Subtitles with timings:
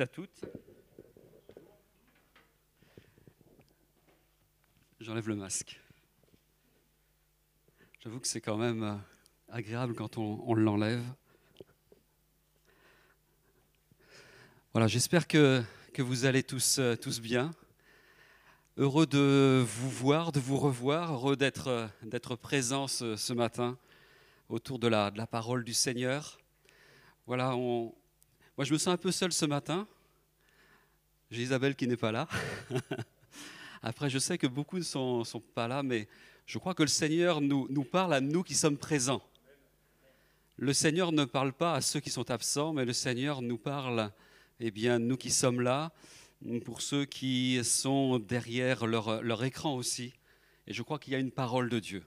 [0.00, 0.44] à toutes.
[5.00, 5.80] J'enlève le masque.
[8.00, 8.94] J'avoue que c'est quand même euh,
[9.48, 11.02] agréable quand on, l'enlève.
[14.72, 17.50] Voilà, j'espère que, que, vous allez tous, euh, tous bien.
[18.76, 23.76] Heureux de vous voir, de vous revoir, heureux d'être, euh, d'être présent ce, ce, matin
[24.48, 26.38] autour de la, de la parole du Seigneur.
[27.26, 27.94] Voilà, on,
[28.58, 29.86] moi, je me sens un peu seul ce matin.
[31.30, 32.26] J'ai Isabelle qui n'est pas là.
[33.82, 35.22] Après, je sais que beaucoup ne sont,
[35.54, 36.08] pas là, mais
[36.44, 39.22] je crois que le Seigneur nous, parle à nous qui sommes présents.
[40.56, 44.10] Le Seigneur ne parle pas à ceux qui sont absents, mais le Seigneur nous parle,
[44.58, 45.92] eh bien, nous qui sommes là,
[46.64, 50.14] pour ceux qui sont derrière leur, écran aussi.
[50.66, 52.04] Et je crois qu'il y a une parole de Dieu.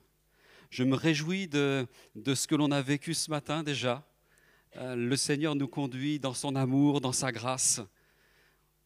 [0.70, 4.06] Je me réjouis de ce que l'on a vécu ce matin déjà.
[4.78, 7.82] Euh, le Seigneur nous conduit dans son amour, dans sa grâce.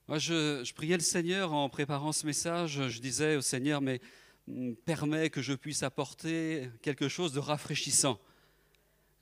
[0.07, 2.87] Moi, je, priais le Seigneur en préparant ce message.
[2.89, 4.01] Je disais au Seigneur, mais
[4.47, 8.19] mm, permets que je puisse apporter quelque chose de rafraîchissant.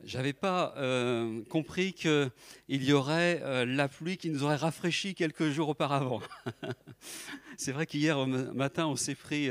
[0.06, 2.32] Je n'avais pas euh, compris qu'il
[2.70, 6.22] y aurait euh, la pluie qui nous aurait rafraîchi quelques jours auparavant.
[7.58, 9.50] C'est vrai qu'hier matin, on s'est pris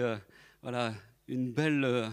[0.63, 0.95] voilà,
[1.29, 2.11] une, belle,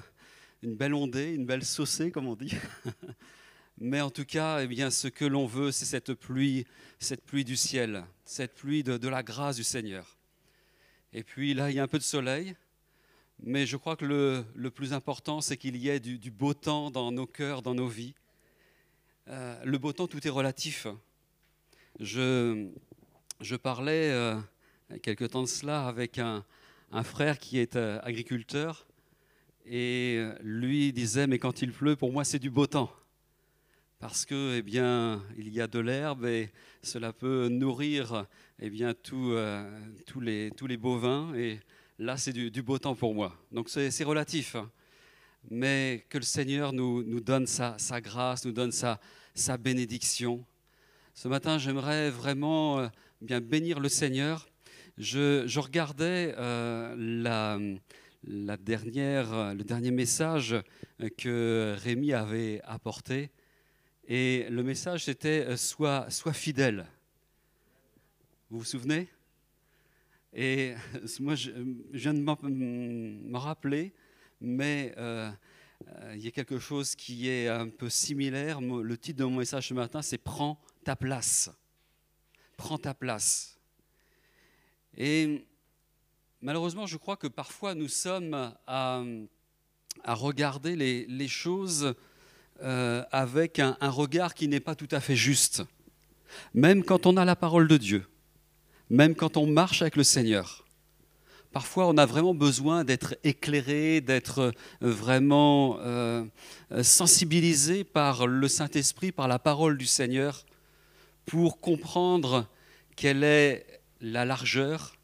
[0.62, 2.54] une belle ondée, une belle saucée, comme on dit.
[3.82, 6.66] Mais en tout cas, eh bien, ce que l'on veut, c'est cette pluie,
[7.00, 10.18] cette pluie du ciel, cette pluie de, la grâce du Seigneur.
[11.14, 12.56] Et puis là, il y a un peu de soleil,
[13.42, 17.14] mais je crois que le, plus important, c'est qu'il y ait du, beau temps dans
[17.14, 18.16] nos cœurs, dans nos vies.
[19.30, 20.86] Euh, le beau temps, tout est relatif.
[22.02, 22.68] Je,
[23.64, 24.38] parlais euh,
[25.02, 26.44] quelque temps de cela avec un,
[26.92, 28.88] un frère qui est euh, agriculteur,
[29.66, 32.92] et lui disait, mais quand il pleut, pour moi, c'est du beau temps
[34.00, 36.50] parce que eh bien, il y a de l'herbe et
[36.82, 38.26] cela peut nourrir
[38.60, 41.34] eh bien, euh, tous, les, tous les bovins.
[41.36, 41.60] Et
[42.00, 43.36] là, c'est du, beau temps pour moi.
[43.52, 44.56] Donc c'est relatif.
[44.56, 44.72] Hein.
[45.52, 49.02] Mais que le Seigneur nous, nous donne sa, grâce, nous donne sa,
[49.36, 50.46] sa bénédiction.
[51.14, 52.88] Ce matin, j'aimerais vraiment euh,
[53.20, 54.48] bien bénir le Seigneur.
[54.98, 57.60] Je, je regardais euh, la,
[58.24, 60.56] la dernière, le dernier message
[61.18, 63.30] que Rémi avait apporté
[64.12, 66.88] et le message, c'était euh, sois, sois fidèle.
[68.50, 69.08] Vous vous souvenez?
[70.34, 70.74] Et
[71.20, 71.52] moi, je,
[71.92, 73.94] viens de me rappeler,
[74.42, 75.30] mais euh,
[75.88, 78.62] euh, il y a quelque chose qui est un peu similaire.
[78.62, 81.52] Le titre de mon message ce matin, c'est Prends ta place.
[82.58, 83.60] Prends ta place.
[84.98, 85.46] Et
[86.42, 88.34] malheureusement, je crois que parfois nous sommes
[88.66, 89.04] à,
[90.04, 91.94] regarder les choses
[92.62, 95.64] euh, avec un, regard qui n'est pas tout à fait juste.
[96.54, 98.06] Même quand on a la parole de Dieu,
[98.90, 100.66] même quand on marche avec le Seigneur.
[101.52, 106.26] Parfois, on a vraiment besoin d'être éclairé, d'être euh, vraiment euh,
[106.84, 110.46] sensibilisé par le Saint-Esprit, par la parole du Seigneur,
[111.26, 112.48] pour comprendre
[112.96, 113.66] quelle est
[114.02, 114.96] la largeur,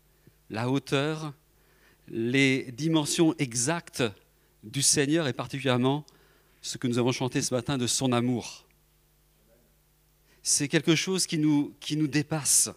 [0.49, 1.33] la hauteur,
[2.07, 4.03] les dimensions exactes
[4.63, 6.05] du Seigneur et particulièrement
[6.65, 8.65] ce que nous avons chanté ce matin de son amour.
[10.41, 12.71] C'est quelque chose qui nous, qui nous dépasse.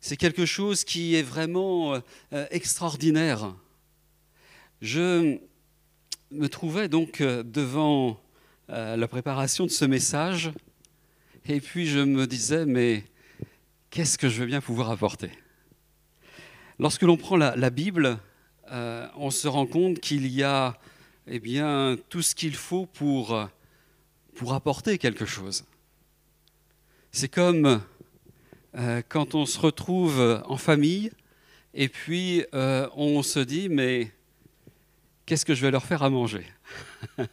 [0.00, 1.94] C'est quelque chose qui est vraiment
[2.32, 3.54] euh, extraordinaire.
[4.80, 5.38] Je
[6.30, 8.18] me trouvais donc euh, devant
[8.70, 10.50] euh, la préparation de ce message
[11.44, 13.04] et puis je me disais, mais
[13.90, 15.30] qu'est-ce que je veux bien pouvoir apporter?
[16.78, 18.18] Lorsque l'on prend la Bible,
[18.72, 20.76] on se rend compte qu'il y a
[21.26, 23.48] eh bien, tout ce qu'il faut pour,
[24.34, 25.64] pour apporter quelque chose.
[27.12, 27.80] C'est comme
[28.76, 31.12] euh, quand on se retrouve en famille
[31.74, 34.10] et puis euh, on se dit, mais
[35.24, 36.46] qu'est-ce que je vais leur faire à manger?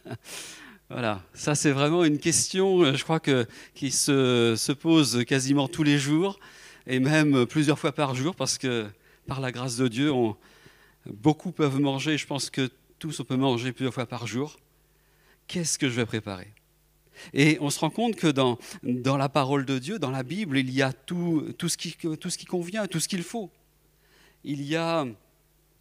[0.90, 5.66] Voilà, ça c'est vraiment une question, euh, je crois, que, qui se, se, pose quasiment
[5.66, 6.38] tous les jours
[6.86, 8.86] et même plusieurs fois par jour parce que
[9.26, 10.36] par la grâce de Dieu, on,
[11.06, 12.18] beaucoup peuvent manger.
[12.18, 12.70] Je pense que
[13.04, 14.58] on peut manger plusieurs fois par jour.
[15.46, 16.52] Qu'est-ce que je vais préparer?
[17.34, 20.70] Et on se rend compte que dans, la parole de Dieu, dans la Bible, il
[20.70, 23.50] y a tout, ce, qui, tout ce qui convient, tout ce qu'il faut.
[24.44, 25.06] Il y a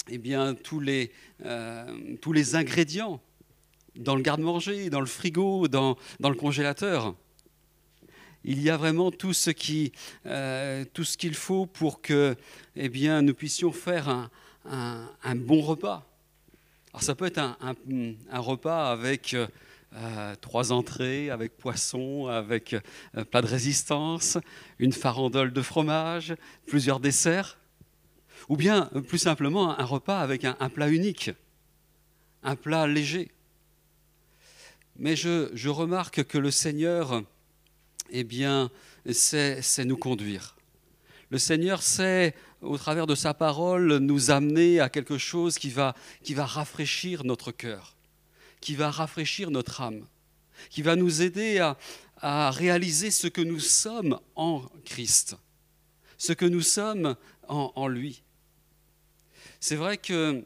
[0.10, 1.12] eh bien, tous, les,
[1.46, 1.86] euh,
[2.54, 3.22] ingrédients
[3.96, 7.16] dans le garde-manger, dans le frigo, dans, le congélateur.
[8.44, 9.92] Il y a vraiment tout ce qui,
[10.26, 12.36] euh, tout ce qu'il faut pour que,
[12.76, 14.30] eh bien, nous puissions faire
[14.66, 16.11] un bon repas.
[16.94, 19.48] Alors ça peut être un, repas avec euh,
[19.94, 24.38] euh, trois entrées avec poisson, avec euh, plat de résistance,
[24.78, 26.36] une farandole de fromage,
[26.68, 27.58] plusieurs desserts,
[28.50, 31.32] ou bien plus simplement un repas avec un, plat unique,
[32.44, 33.32] un plat léger.
[34.98, 37.24] Mais je, remarque que le Seigneur,
[38.10, 38.70] eh bien,
[39.10, 40.58] sait nous conduire.
[41.32, 45.96] Le Seigneur sait, au travers de sa parole, nous amener à quelque chose qui va,
[46.24, 47.96] qui va rafraîchir notre cœur,
[48.60, 50.06] qui va rafraîchir notre âme,
[50.70, 51.60] qui va nous aider
[52.18, 55.38] à, réaliser ce que nous sommes en Christ,
[56.18, 57.16] ce que nous sommes
[57.48, 58.24] en, lui.
[59.62, 60.44] C'est vrai qu'il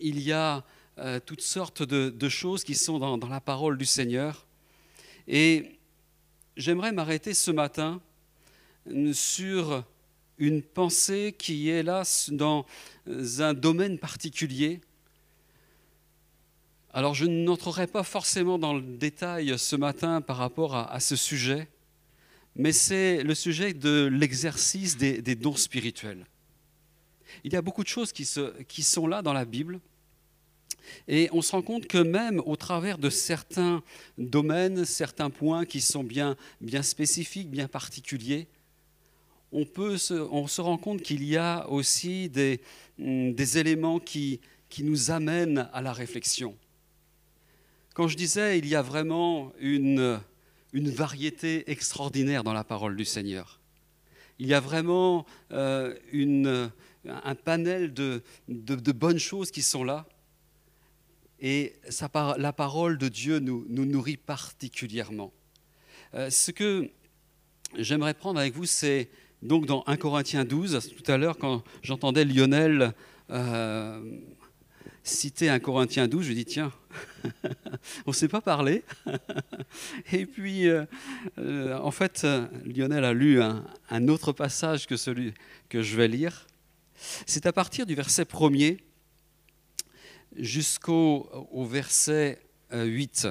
[0.00, 0.64] y a
[0.98, 4.46] euh, toutes sortes de, choses qui sont dans, dans la parole du Seigneur.
[5.26, 5.78] Et
[6.56, 8.00] j'aimerais m'arrêter ce matin
[9.12, 9.84] sur
[10.38, 12.64] une pensée qui est là dans
[13.38, 14.80] un domaine particulier.
[16.92, 21.68] Alors je n'entrerai pas forcément dans le détail ce matin par rapport à, ce sujet,
[22.56, 26.26] mais c'est le sujet de l'exercice des, dons spirituels.
[27.44, 28.26] Il y a beaucoup de choses qui,
[28.68, 29.80] qui sont là dans la Bible,
[31.06, 33.82] et on se rend compte que même au travers de certains
[34.16, 38.48] domaines, certains points qui sont bien, bien spécifiques, bien particuliers,
[39.52, 42.60] on, peut se, on se rend compte qu'il y a aussi des,
[42.98, 46.56] mm, des éléments qui, qui nous amènent à la réflexion.
[47.94, 50.20] Quand je disais, il y a vraiment une,
[50.72, 53.58] une variété extraordinaire dans la parole du Seigneur.
[54.38, 56.70] Il y a vraiment euh, une,
[57.04, 60.06] un panel de, de, bonnes choses qui sont là.
[61.40, 61.74] Et
[62.14, 65.32] la parole de Dieu nous, nous nourrit particulièrement.
[66.14, 66.90] Euh, ce que
[67.76, 69.10] j'aimerais prendre avec vous, c'est
[69.42, 72.92] donc dans 1 Corinthiens 12, tout à l'heure, quand j'entendais Lionel
[73.30, 74.18] euh,
[75.04, 76.72] citer 1 Corinthiens 12, je dis tiens,
[78.06, 78.82] on ne s'est pas parlé.
[80.12, 80.84] Et puis, euh,
[81.38, 82.26] euh, en fait,
[82.64, 85.34] Lionel a lu un, autre passage que celui
[85.68, 86.46] que je vais lire.
[87.26, 88.78] C'est à partir du verset 1er
[90.36, 91.28] jusqu'au
[91.70, 92.40] verset
[92.72, 93.28] 8.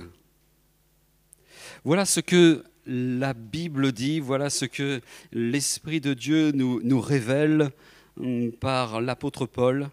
[1.83, 5.01] Voilà ce que la Bible dit, voilà ce que
[5.31, 7.71] l'Esprit de Dieu nous, nous révèle
[8.17, 9.89] hum, par l'apôtre Paul.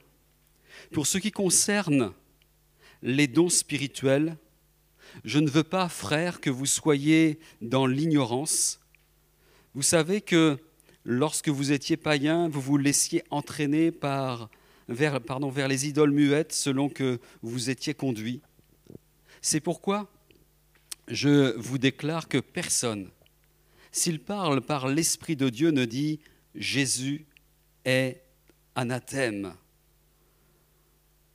[0.92, 2.12] Pour ce qui concerne
[3.02, 4.36] les dons spirituels,
[5.24, 8.80] je ne veux pas, frères, que vous soyez dans l'ignorance.
[9.74, 10.58] Vous savez que
[11.04, 14.50] lorsque vous étiez païen, vous vous laissiez entraîner par,
[14.88, 18.40] vers, vers les idoles muettes selon que vous étiez conduit.
[19.42, 20.13] C'est pourquoi
[21.08, 23.10] je vous déclare que personne,
[23.92, 26.20] s'il parle par l'Esprit de Dieu, ne dit
[26.54, 27.26] Jésus
[27.84, 28.22] est
[28.74, 29.54] anathème.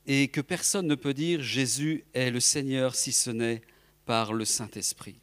[0.06, 3.62] Et que personne ne peut dire Jésus est le Seigneur si ce n'est
[4.06, 5.20] par le Saint-Esprit.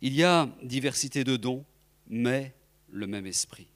[0.00, 1.64] Il y a diversité de dons,
[2.08, 2.54] mais
[2.90, 3.68] le même Esprit.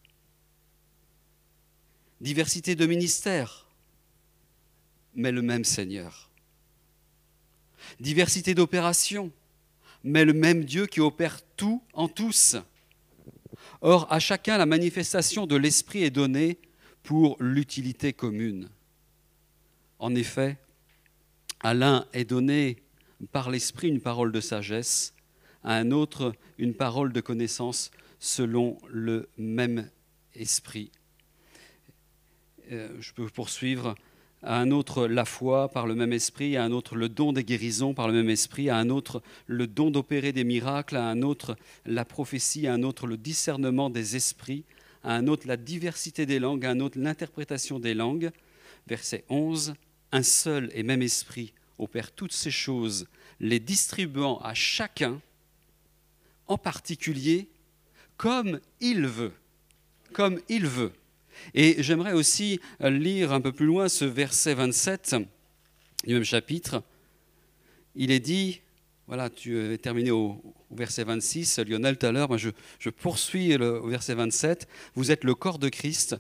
[2.21, 3.67] Diversité de ministères,
[5.15, 6.31] mais le même Seigneur
[8.01, 9.33] diversité d'opérations,
[10.03, 12.57] mais le même Dieu qui opère tout en tous.
[13.81, 16.59] Or, à chacun, la manifestation de l'Esprit est donnée
[17.03, 18.69] pour l'utilité commune.
[19.99, 20.59] En effet,
[21.61, 22.83] à l'un est donnée
[23.33, 25.15] par l'Esprit une parole de sagesse,
[25.63, 29.91] à un autre une parole de connaissance selon le même
[30.35, 30.91] Esprit.
[32.73, 33.95] Euh, je peux poursuivre
[34.45, 37.45] à un autre la foi par le même esprit, à un autre le don des
[37.45, 41.23] guérisons par le même esprit, à un autre le don d'opérer des miracles, à un
[41.23, 44.65] autre la prophétie, à un autre le discernement des esprits,
[45.03, 48.31] à un autre la diversité des langues, à un autre l'interprétation des langues.
[48.87, 49.75] Verset 11,
[50.13, 53.07] un seul et même esprit opère toutes ces choses,
[53.41, 55.21] les distribuant à chacun,
[56.47, 57.49] en particulier,
[58.17, 59.33] comme il veut.
[60.13, 60.93] Comme il veut.
[61.53, 65.17] Et j'aimerais aussi euh, lire un peu plus loin ce verset 27
[66.07, 66.83] du même chapitre.
[67.95, 68.61] Il est dit,
[69.07, 73.89] voilà, tu es terminé au, verset 26, Lionel, tout à l'heure, je poursuis le, au
[73.89, 76.17] verset 27, vous êtes le corps de Christ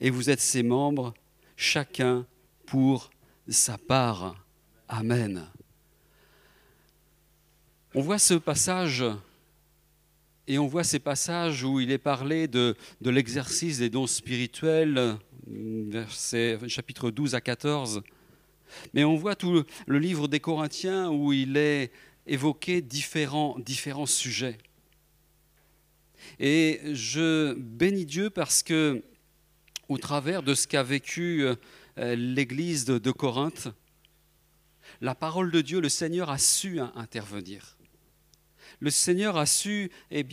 [0.00, 1.14] et vous êtes ses membres,
[1.56, 2.26] chacun
[2.66, 3.10] pour
[3.48, 4.44] sa part.
[4.88, 5.46] Amen.
[7.94, 9.04] On voit ce passage
[10.46, 16.58] et on voit ces passages où il est parlé de, l'exercice des dons spirituels, verset,
[16.68, 18.02] chapitre 12 à 14.
[18.92, 21.92] Mais on voit tout le, livre des Corinthiens où il est
[22.26, 24.58] évoqué différents, différents sujets.
[26.38, 29.02] Et je bénis Dieu parce que,
[29.88, 33.68] au travers de ce qu'a vécu euh, l'Église de, de Corinthe,
[35.00, 37.73] la parole de Dieu, le Seigneur a su intervenir.
[38.84, 40.26] Le Seigneur a su eh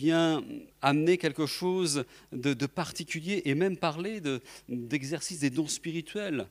[0.82, 4.20] amener quelque chose de, particulier et même parler
[4.68, 6.46] d'exercice des dons spirituels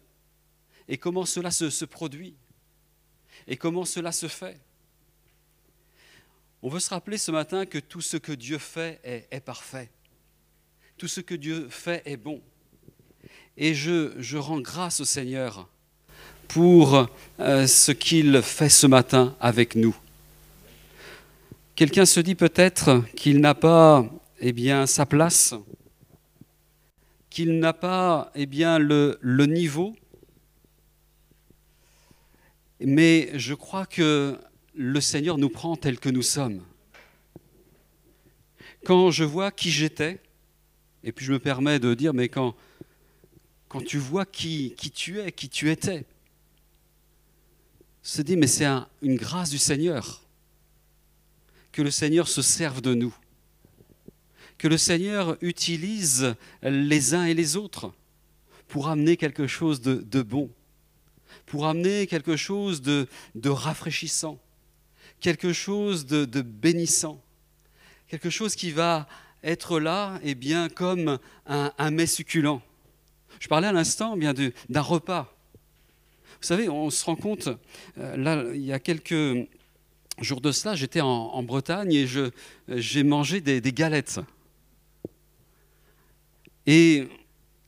[0.88, 2.34] et comment cela se, produit
[3.46, 4.60] et comment cela se fait.
[6.63, 9.91] On veut se rappeler ce matin que tout ce que Dieu fait est, parfait.
[10.98, 12.41] Tout ce que Dieu fait est bon.
[13.58, 15.70] Et je, je rends grâce au Seigneur
[16.48, 17.08] pour
[17.39, 19.96] euh, ce qu'il fait ce matin avec nous.
[21.81, 24.07] Quelqu'un se dit peut-être qu'il n'a pas
[24.39, 25.55] eh sa place,
[27.31, 29.95] qu'il n'a pas eh le, niveau,
[32.79, 34.38] mais je crois que
[34.75, 36.61] le Seigneur nous prend tel que nous sommes.
[38.85, 40.21] Quand je vois qui j'étais,
[41.03, 42.53] et puis je me permets de dire, mais quand,
[43.88, 46.05] tu vois qui, qui tu es, qui tu étais,
[48.03, 48.67] se dit, mais c'est
[49.01, 50.21] une grâce du Seigneur
[51.71, 53.15] que le Seigneur se serve de nous,
[54.57, 57.93] que le Seigneur utilise les uns et les autres
[58.67, 60.49] pour amener quelque chose de, bon,
[61.45, 63.07] pour amener quelque chose de,
[63.45, 64.39] rafraîchissant,
[65.19, 67.21] quelque chose de, bénissant,
[68.07, 69.07] quelque chose qui va
[69.43, 72.61] être là, et eh bien, comme un, mets succulent.
[73.39, 74.33] Je parlais à l'instant bien
[74.69, 75.35] d'un repas.
[76.41, 77.49] Vous savez, on se rend compte,
[77.97, 79.47] euh, là, il y a quelques
[80.23, 82.07] jours de cela, j'étais en, Bretagne et
[82.67, 84.19] j'ai mangé des, galettes.
[86.65, 87.07] Et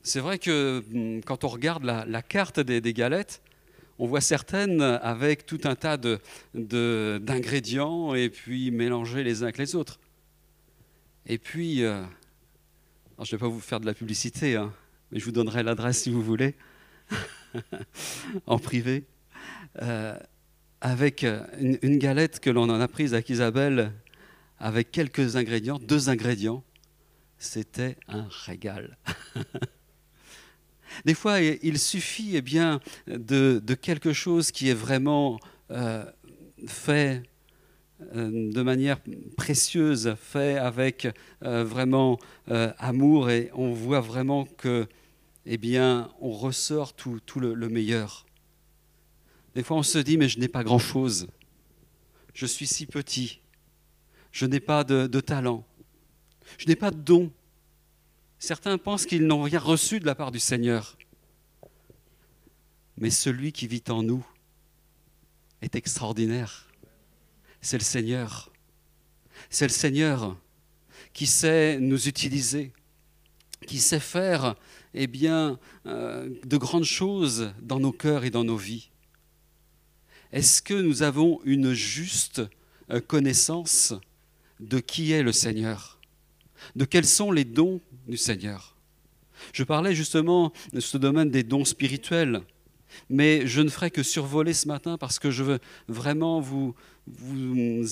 [0.02, 3.42] c'est vrai que hum, quand on regarde la, carte des, galettes,
[3.98, 5.96] on voit certaines avec tout un tas
[6.54, 9.98] d'ingrédients et puis mélangés les uns avec les autres.
[11.26, 12.02] Et puis, euh,
[13.18, 14.72] je ne vais pas vous faire de la publicité, hein,
[15.10, 16.54] mais je vous donnerai l'adresse si vous voulez.
[18.46, 19.04] en privé,
[19.82, 20.18] euh,
[20.84, 23.90] avec euh, une, galette que l'on en a prise avec Isabelle,
[24.58, 26.62] avec quelques ingrédients, deux ingrédients.
[27.38, 28.98] C'était un régal.
[31.06, 36.04] Des fois, il suffit eh bien, de, quelque chose qui est vraiment euh,
[36.66, 37.22] fait
[38.14, 38.98] de manière
[39.36, 41.08] précieuse, fait avec
[41.40, 42.18] vraiment
[42.78, 44.86] amour, et on voit vraiment que
[45.46, 48.26] eh bien, on ressort tout, le, meilleur.
[49.54, 51.28] Des fois, on se dit, mais je n'ai pas grand-chose.
[52.34, 53.40] Je suis si petit.
[54.32, 55.64] Je n'ai pas de, talent.
[56.58, 57.32] Je n'ai pas de don.
[58.40, 60.98] Certains pensent qu'ils n'ont rien reçu de la part du Seigneur.
[62.98, 64.26] Mais celui qui vit en nous
[65.62, 66.68] est extraordinaire.
[67.60, 68.50] C'est le Seigneur.
[69.50, 70.36] C'est le Seigneur
[71.12, 72.72] qui sait nous utiliser,
[73.66, 74.56] qui sait faire
[74.94, 78.90] eh bien, euh, de grandes choses dans nos cœurs et dans nos vies
[80.34, 82.42] Est-ce que nous avons une juste
[82.90, 83.94] euh, connaissance
[84.58, 86.00] de qui est le Seigneur?
[86.74, 88.74] De quels sont les dons du Seigneur?
[89.52, 92.42] Je parlais justement de ce domaine des dons spirituels,
[93.08, 96.74] mais je ne ferai que survoler ce matin parce que je veux vraiment vous,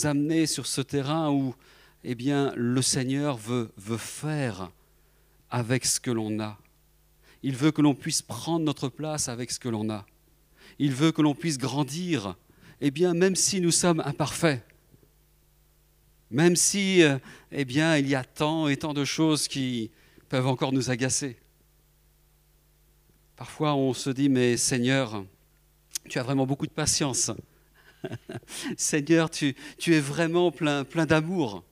[0.03, 1.55] amener sur ce terrain où
[2.03, 4.73] eh bien, le Seigneur veut faire
[5.49, 6.59] avec ce que l'on a.
[7.45, 10.05] Il veut que l'on puisse prendre notre place avec ce que l'on a.
[10.79, 12.37] Il veut que l'on puisse grandir,
[12.81, 14.65] eh bien, même si nous sommes imparfaits,
[16.33, 17.19] même si, euh,
[17.51, 19.91] eh bien, il y a tant et tant de choses qui
[20.31, 21.37] peuvent encore nous agacer.
[23.37, 25.27] Parfois, on se dit, mais Seigneur,
[26.09, 27.31] tu as vraiment beaucoup de patience.
[28.79, 29.55] Seigneur, tu,
[29.87, 31.65] es vraiment plein, plein d'amour.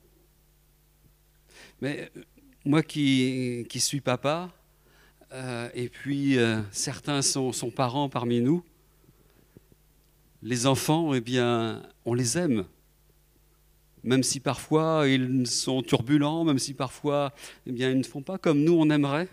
[1.81, 2.21] Mais euh,
[2.63, 4.51] moi qui, suis papa,
[5.33, 6.37] euh, et puis
[6.71, 8.63] certains sont, parents parmi nous.
[10.43, 12.65] Les enfants, eh bien, on les aime,
[14.03, 17.33] même si parfois ils sont turbulents, même si parfois
[17.67, 19.29] eh bien, ils ne font pas comme nous on aimerait.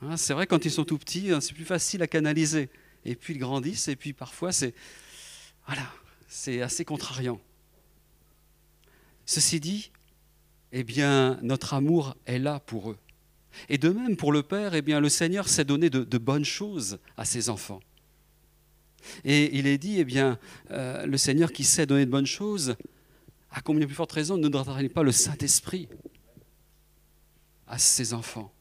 [0.00, 2.70] Hein, c'est vrai, quand ils sont tout petits, hein, c'est plus facile à canaliser.
[3.04, 4.74] Et puis ils grandissent, et puis parfois c'est
[5.66, 5.86] voilà,
[6.26, 7.40] c'est assez contrariant.
[9.26, 9.92] Ceci dit,
[10.72, 12.98] eh bien, notre amour est là pour eux.
[13.68, 16.98] Et de même, pour le Père, eh bien, le Seigneur s'est donné de, bonnes choses
[17.16, 17.80] à ses enfants.
[19.24, 20.38] Et il est dit, eh bien,
[20.70, 22.76] euh, le Seigneur qui sait donner de bonnes choses,
[23.50, 25.88] à combien plus forte raison ne donnera-t-il pas le Saint-Esprit
[27.66, 28.52] à ses enfants?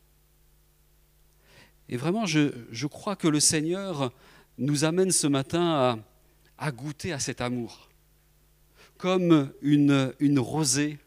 [1.90, 4.14] Et vraiment, je, crois que le Seigneur
[4.58, 6.02] nous amène ce matin
[6.58, 7.90] à, goûter à cet amour,
[8.98, 11.00] comme une, rosée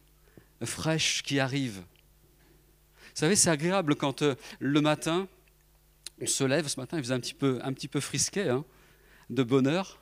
[0.62, 1.76] fraîche qui arrive.
[1.76, 5.28] Vous savez, c'est agréable quand euh, le matin,
[6.20, 8.64] on se lève, ce matin il faisait un petit peu, un frisquet, hein,
[9.34, 10.00] de bonheur.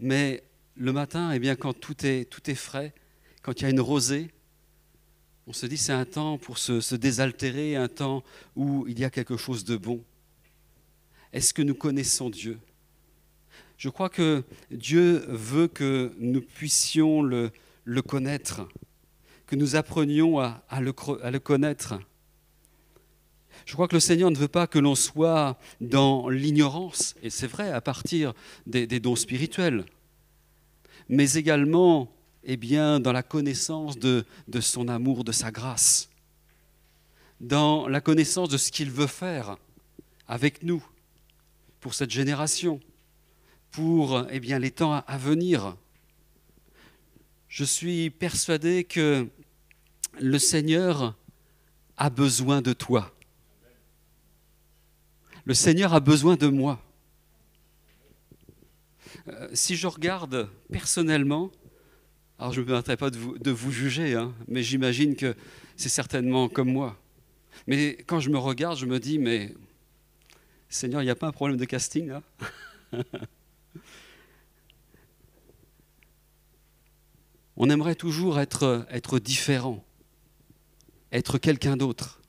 [0.00, 0.42] Mais
[0.76, 2.94] le matin, eh bien, quand tout est, tout est frais,
[3.42, 4.30] quand il y a une rosée,
[5.46, 8.22] on se dit c'est un temps pour se, désaltérer, un temps
[8.54, 10.04] où il y a quelque chose de bon.
[11.32, 12.58] Est-ce que nous connaissons Dieu?
[13.76, 17.50] Je crois que Dieu veut que nous puissions le,
[18.06, 18.68] connaître,
[19.46, 21.98] que nous apprenions à, à le connaître.
[23.68, 27.46] Je crois que le Seigneur ne veut pas que l'on soit dans l'ignorance, et c'est
[27.46, 28.32] vrai à partir
[28.66, 29.84] des, dons spirituels,
[31.10, 32.10] mais également
[32.44, 36.08] eh bien, dans la connaissance de, de son amour, de sa grâce,
[37.40, 39.58] dans la connaissance de ce qu'il veut faire
[40.26, 40.82] avec nous,
[41.80, 42.80] pour cette génération,
[43.70, 45.76] pour eh bien, les temps à venir.
[47.48, 49.28] Je suis persuadé que
[50.18, 51.14] le Seigneur
[51.98, 53.12] a besoin de toi.
[55.48, 56.78] Le Seigneur a besoin de moi.
[59.28, 61.50] Euh, si je regarde personnellement,
[62.38, 65.34] alors je ne me permettrai pas de vous, juger, hein, mais j'imagine que
[65.74, 67.00] c'est certainement comme moi.
[67.66, 69.54] Mais quand je me regarde, je me dis, mais
[70.68, 72.22] Seigneur, il n'y a pas un problème de casting là
[77.56, 79.82] On aimerait toujours être différent,
[81.10, 82.20] être quelqu'un d'autre.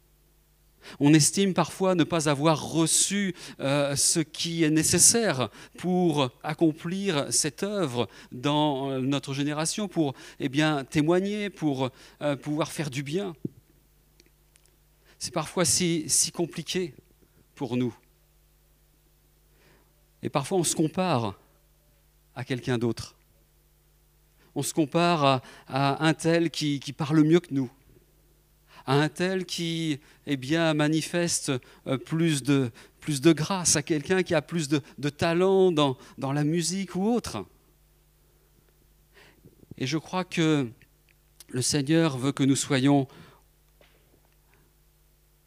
[0.99, 7.63] On estime parfois ne pas avoir reçu euh, ce qui est nécessaire pour accomplir cette
[7.63, 10.49] œuvre dans notre génération, pour eh
[10.89, 11.89] témoigner, pour
[12.21, 13.35] euh, pouvoir faire du bien.
[15.19, 16.95] C'est parfois si, compliqué
[17.53, 17.93] pour nous.
[20.23, 21.37] Et parfois, on se compare
[22.35, 23.15] à quelqu'un d'autre.
[24.55, 27.69] On se compare à, un tel qui, parle mieux que nous,
[28.85, 31.51] à un tel qui eh bien, manifeste
[31.87, 36.33] euh, plus de, plus de grâce, à quelqu'un qui a plus de, talent dans, dans
[36.33, 37.45] la musique ou autre.
[39.77, 40.67] Et je crois que
[41.49, 43.07] le Seigneur veut que nous soyons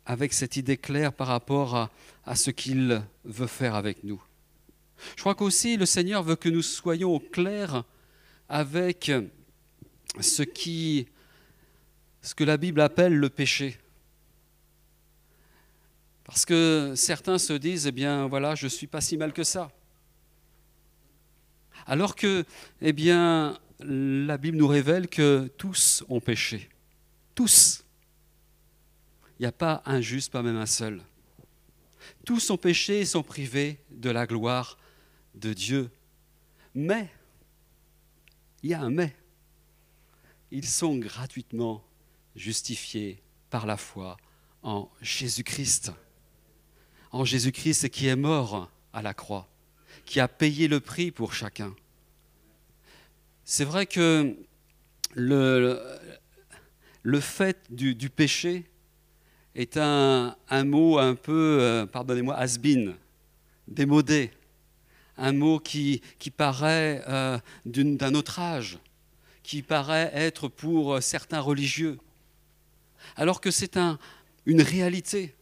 [0.04, 1.90] avec cette idée claire par rapport à,
[2.24, 4.22] à ce qu'il veut faire avec nous.
[5.16, 7.84] Je crois qu'aussi le Seigneur veut que nous soyons au clair
[8.48, 9.10] avec
[10.20, 11.06] ce, qui,
[12.22, 13.78] ce que la Bible appelle le péché.
[16.24, 19.44] Parce que certains se disent, eh bien voilà, je ne suis pas si mal que
[19.44, 19.70] ça.
[21.86, 22.44] Alors que,
[22.80, 26.70] eh bien, la Bible nous révèle que tous ont péché.
[27.34, 27.84] Tous.
[29.38, 31.02] Il n'y a pas un juste, pas même un seul.
[32.24, 34.78] Tous ont péché et sont privés de la gloire
[35.34, 35.90] de Dieu.
[36.74, 37.10] Mais,
[38.62, 39.14] il y a un mais,
[40.52, 41.84] ils sont gratuitement
[42.36, 44.16] justifiés par la foi
[44.62, 45.92] en Jésus-Christ.
[47.10, 49.48] En Jésus-Christ qui est mort à la croix,
[50.04, 51.74] qui a payé le prix pour chacun.
[53.44, 54.36] C'est vrai que
[55.14, 55.80] le,
[57.02, 58.64] le fait du, du péché
[59.54, 62.94] est un, un, mot un peu, euh, pardonnez-moi, has-been,
[63.68, 64.30] démodé
[65.18, 68.78] un mot qui, qui paraît euh, d'un autre âge,
[69.42, 71.98] qui paraît être pour certains religieux,
[73.16, 73.98] alors que c'est un,
[74.46, 75.34] une réalité.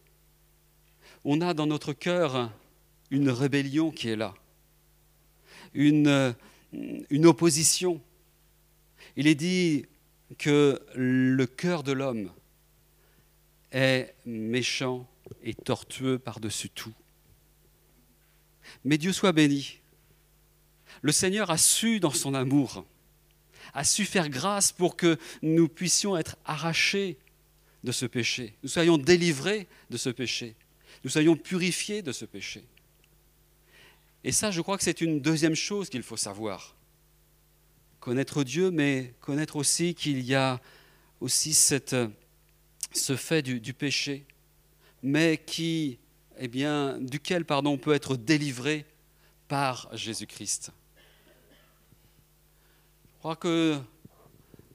[1.23, 2.51] On a dans notre cœur
[3.09, 4.33] une rébellion qui est là,
[5.73, 6.35] une,
[7.09, 8.01] une opposition.
[9.15, 9.85] Il est dit
[10.37, 12.31] que le cœur de l'homme
[13.71, 15.07] est méchant
[15.43, 16.93] et tortueux par-dessus tout.
[18.83, 19.79] Mais Dieu soit béni.
[21.01, 22.85] Le Seigneur a su, dans son amour,
[23.73, 27.17] a su faire grâce pour que nous puissions être arrachés
[27.83, 30.55] de ce péché, nous soyons délivrés de ce péché,
[31.03, 32.63] nous soyons purifiés de ce péché.
[34.23, 36.75] Et ça, je crois que c'est une deuxième chose qu'il faut savoir.
[37.99, 40.61] Connaître Dieu, mais connaître aussi qu'il y a
[41.19, 41.95] aussi cette,
[42.93, 44.25] ce fait du, péché,
[45.01, 45.97] mais qui
[46.37, 48.85] eh bien, duquel pardon, on peut être délivré
[49.47, 50.71] par Jésus-Christ.
[53.13, 53.79] Je crois que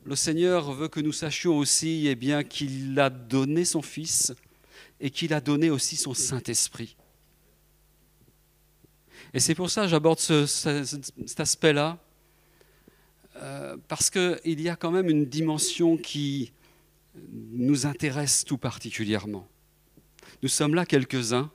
[0.07, 4.33] le Seigneur veut que nous sachions aussi eh bien, qu'il a donné son Fils
[5.01, 6.97] et qu'il a donné aussi son Saint-Esprit.
[9.35, 11.99] Et c'est pour ça que j'aborde ce, ce, cet aspect-là,
[13.37, 16.53] euh, parce qu'il y a quand même une dimension qui
[17.53, 19.49] nous intéresse tout particulièrement.
[20.43, 21.51] Nous sommes là quelques-uns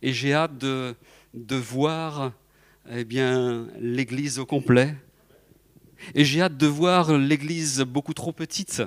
[0.00, 0.94] et j'ai hâte de,
[1.34, 2.32] de voir
[2.90, 3.04] eh
[3.78, 4.96] l'Église au complet.
[6.14, 8.82] Et j'ai hâte de voir l'Église beaucoup trop petite.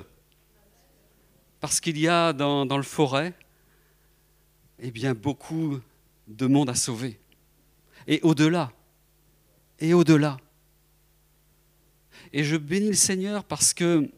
[1.60, 3.34] Parce qu'il y a dans, le forêt
[4.80, 5.80] eh bien, beaucoup
[6.28, 7.18] de monde à sauver.
[8.06, 8.72] Et au-delà,
[9.78, 10.36] et au-delà,
[12.32, 14.10] Et je bénis le Seigneur parce que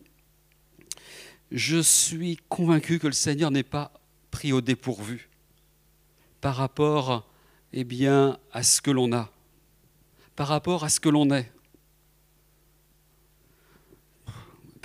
[1.50, 3.92] je suis convaincu que le Seigneur n'est pas
[4.30, 5.28] pris au dépourvu
[6.40, 7.28] par rapport
[7.72, 9.30] eh bien, à ce que l'on a,
[10.34, 11.52] par rapport à ce que l'on est.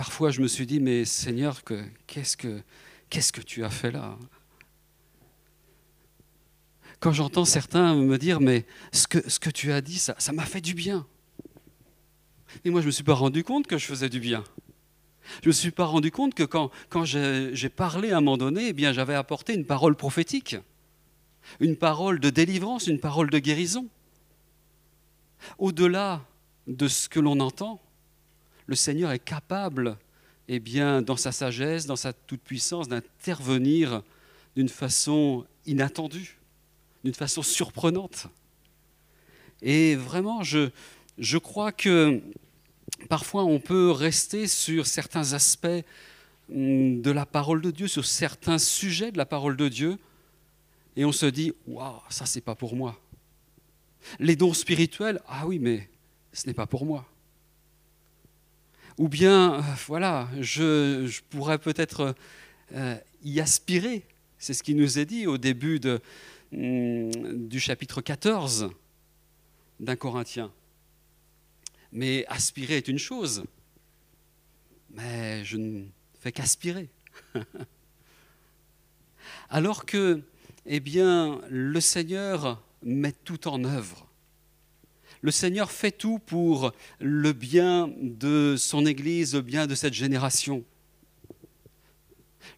[0.01, 1.61] Parfois, je me suis dit, mais Seigneur,
[2.07, 4.17] qu'est-ce que, tu as fait là?
[6.99, 10.73] Quand j'entends certains me dire, mais ce que, tu as dit, ça, m'a fait du
[10.73, 11.05] bien.
[12.65, 14.43] Et moi, je ne me suis pas rendu compte que je faisais du bien.
[15.43, 16.71] Je ne me suis pas rendu compte que quand,
[17.05, 20.55] j'ai parlé à un moment donné, eh j'avais apporté une parole prophétique,
[21.59, 23.87] une parole de délivrance, une parole de guérison.
[25.59, 26.25] Au-delà
[26.65, 27.79] de ce que l'on entend,
[28.71, 29.97] le Seigneur est capable,
[30.47, 34.01] eh bien, dans sa sagesse, dans sa toute-puissance, d'intervenir
[34.55, 36.37] d'une façon inattendue,
[37.03, 38.27] d'une façon surprenante.
[39.61, 40.69] Et vraiment, je,
[41.17, 42.21] je crois que
[43.09, 45.67] parfois on peut rester sur certains aspects
[46.49, 49.97] hum, de la parole de Dieu, sur certains sujets de la parole de Dieu,
[50.95, 52.97] et on se dit Waouh, ça c'est pas pour moi.
[54.17, 55.89] Les dons spirituels, ah oui, mais
[56.31, 57.10] ce n'est pas pour moi.
[59.01, 62.13] Ou bien, euh, voilà, je, pourrais peut-être
[62.73, 64.05] euh, y aspirer.
[64.37, 65.81] C'est ce qui nous est dit au début
[66.53, 68.69] hum, du chapitre 14
[69.79, 70.51] d'un Corinthien.
[71.91, 73.43] Mais aspirer est une chose.
[74.91, 75.85] Mais je ne
[76.19, 76.87] fais qu'aspirer.
[79.49, 80.21] Alors que,
[80.67, 84.10] eh bien, le Seigneur met tout en œuvre.
[85.21, 90.63] Le Seigneur fait tout pour le bien de son Église, le bien de cette génération,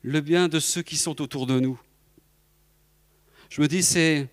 [0.02, 1.80] le bien de ceux qui sont autour de nous.
[3.50, 4.28] Je me dis, c'est,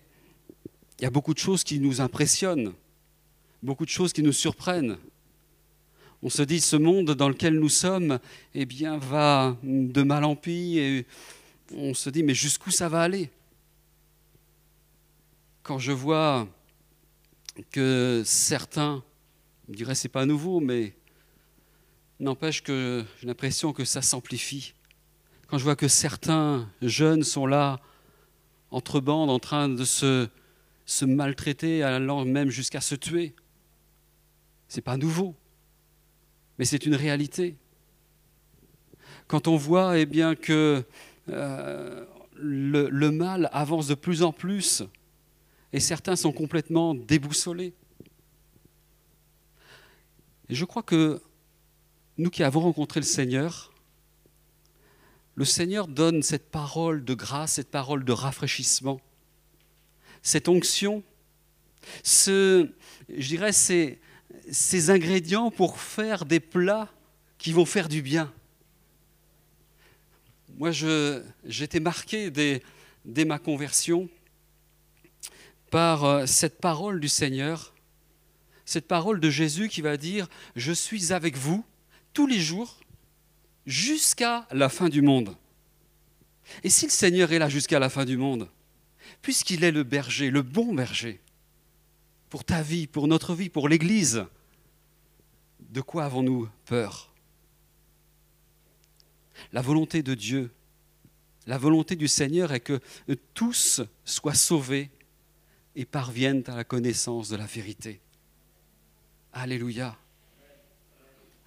[0.99, 2.73] il y a beaucoup de choses qui nous impressionnent
[3.61, 4.97] beaucoup de choses qui nous surprennent.
[6.23, 8.19] On se dit, ce monde dans lequel nous sommes,
[8.53, 11.05] eh bien, va de mal en pis,
[11.75, 13.29] on se dit, mais jusqu'où ça va aller?
[15.63, 16.47] Quand je vois
[17.71, 19.03] que certains,
[19.69, 20.95] je c'est pas nouveau, mais
[22.19, 24.73] n'empêche que j'ai l'impression que ça s'amplifie.
[25.47, 27.79] Quand je vois que certains jeunes sont là,
[28.69, 30.29] entre bandes, en train de se,
[31.01, 33.35] maltraiter, allant même jusqu'à se tuer,
[34.69, 35.35] ce n'est pas nouveau,
[36.57, 37.57] mais c'est une réalité.
[39.27, 40.85] Quand on voit eh bien, que
[41.29, 44.83] euh, le mal avance de plus en plus
[45.73, 47.73] et certains sont complètement déboussolés.
[50.49, 51.21] Et je crois que
[52.17, 53.73] nous qui avons rencontré le Seigneur,
[55.35, 58.99] le Seigneur donne cette parole de grâce, cette parole de rafraîchissement,
[60.21, 61.03] cette onction,
[62.03, 62.69] ce,
[63.09, 63.99] je dirais, c'est
[64.51, 66.89] ces ingrédients pour faire des plats
[67.37, 68.31] qui vont faire du bien.
[70.57, 70.71] Moi,
[71.45, 72.61] j'étais marqué dès,
[73.05, 74.09] dès, ma conversion
[75.71, 77.73] par euh, cette parole du Seigneur,
[78.65, 81.65] cette parole de Jésus qui va dire, je suis avec vous
[82.13, 82.79] tous les jours
[83.65, 85.35] jusqu'à la fin du monde.
[86.63, 88.49] Et si le Seigneur est là jusqu'à la fin du monde,
[89.21, 91.21] puisqu'il est le berger, le bon berger,
[92.29, 94.25] pour ta vie, pour notre vie, pour l'Église,
[95.59, 97.13] de quoi avons-nous peur?
[99.53, 100.51] La volonté de Dieu,
[101.47, 102.81] la volonté du Seigneur est que
[103.33, 104.91] tous soient sauvés
[105.75, 108.01] et parviennent à la connaissance de la vérité.
[109.33, 109.97] Alléluia.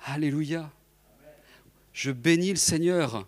[0.05, 0.71] Alléluia.
[1.93, 3.27] Je bénis le Seigneur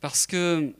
[0.00, 0.72] parce que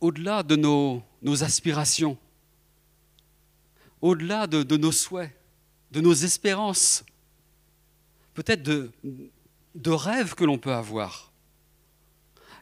[0.00, 1.02] au-delà de nos,
[1.42, 2.18] aspirations,
[4.00, 5.32] au-delà de, nos souhaits,
[5.90, 7.04] de nos espérances,
[8.34, 11.29] peut-être de rêves que l'on peut avoir.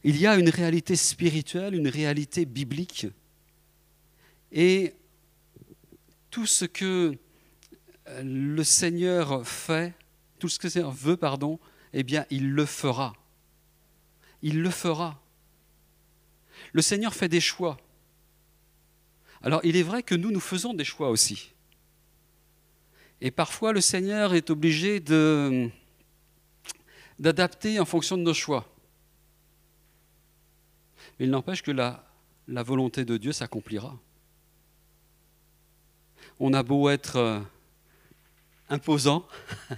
[0.05, 3.07] Il y a une réalité spirituelle, une réalité biblique.
[4.53, 4.95] Et
[6.31, 7.17] tout ce que
[8.23, 9.95] le Seigneur fait,
[10.39, 11.59] tout ce que le Seigneur veut, pardon,
[11.93, 13.15] eh bien, il le fera.
[14.43, 15.21] Il le fera.
[16.73, 17.77] Le Seigneur fait des choix.
[19.43, 21.53] Alors il est vrai que nous, nous faisons des choix aussi.
[23.21, 25.01] Et parfois le Seigneur est obligé
[27.19, 28.73] d'adapter en fonction de nos choix.
[31.21, 32.05] Il n'empêche que la,
[32.47, 33.99] volonté de Dieu s'accomplira.
[36.41, 37.41] On a beau être euh,
[38.69, 39.27] imposant,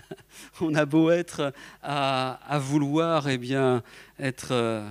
[0.61, 3.83] on a beau être à, vouloir eh bien,
[4.19, 4.89] être, euh,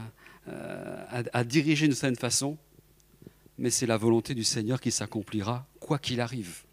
[1.34, 2.58] à diriger d'une certaine façon,
[3.60, 6.64] mais c'est la volonté du Seigneur qui s'accomplira, quoi qu'il arrive.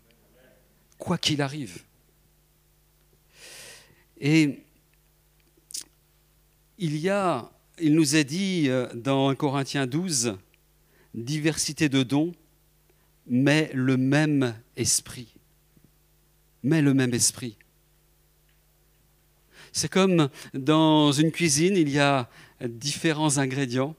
[0.99, 1.83] quoi qu'il arrive.
[4.19, 4.63] Et
[6.79, 10.37] il y a, il nous est dit euh, dans 1 Corinthiens 12,
[11.15, 12.33] diversité de dons,
[13.27, 15.35] mais le même esprit.
[16.63, 17.57] Mais le même esprit.
[19.73, 23.95] C'est comme dans une cuisine, il y a différents ingrédients,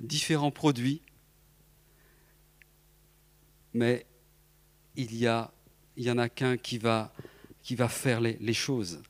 [0.00, 1.00] différents produits,
[3.72, 4.04] mais
[4.96, 7.12] il y, en a qu'un qui va,
[7.88, 9.00] faire les choses.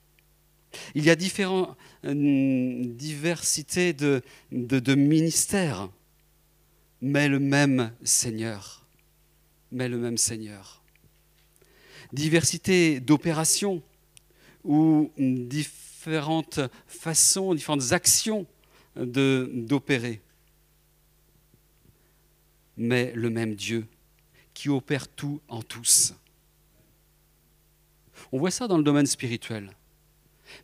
[0.94, 5.88] Il y a différentes euh, de, de ministères,
[7.00, 8.84] mais le même Seigneur.
[9.72, 10.82] Mais le même Seigneur.
[12.12, 13.82] Diversité d'opérations
[14.64, 18.46] ou différentes façons, différentes actions
[18.96, 20.20] d'opérer.
[22.76, 23.86] Mais le même Dieu
[24.56, 26.14] qui opère tout en tous.
[28.32, 29.75] On voit ça dans le domaine spirituel.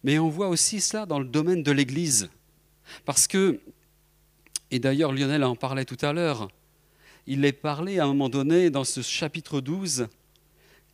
[0.04, 2.28] Mais on voit aussi cela dans le domaine de l'Église.
[3.04, 3.60] Parce que,
[4.70, 6.48] et d'ailleurs Lionel en parlait tout à l'heure,
[7.26, 10.08] il est parlé à un moment donné dans ce chapitre 12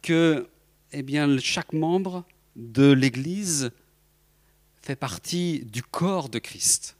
[0.02, 0.46] que
[0.92, 1.04] eh
[1.40, 2.24] chaque membre
[2.56, 3.70] de l'Église
[4.82, 6.96] fait partie du corps de Christ,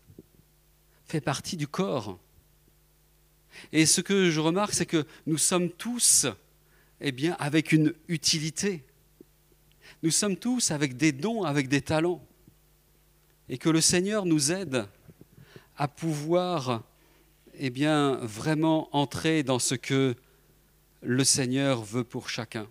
[1.07, 2.19] fait partie du corps.
[3.73, 6.27] Et ce que je remarque, c'est que nous sommes tous
[7.01, 8.85] eh avec une utilité.
[10.03, 12.25] Nous sommes tous avec des dons, avec des talents.
[13.49, 14.87] Et que le Seigneur nous aide
[15.77, 16.83] à pouvoir
[17.55, 20.15] eh vraiment entrer dans ce que
[21.03, 22.69] le Seigneur veut pour chacun.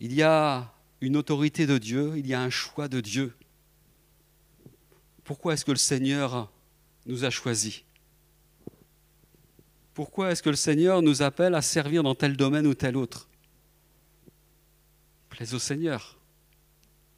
[0.00, 3.34] Il y a une autorité de Dieu, il y a un choix de Dieu.
[5.22, 6.50] Pourquoi est-ce que le Seigneur
[7.06, 7.82] nous a choisis?
[9.94, 13.28] Pourquoi est-ce que le Seigneur nous appelle à servir dans tel domaine ou tel autre?
[15.42, 16.16] Plaise au Seigneur.